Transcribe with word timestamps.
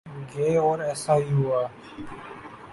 گے 0.31 0.49
اور 0.57 0.79
ایسا 0.79 1.13
ہی 1.15 1.31
ہوا۔ 1.33 1.61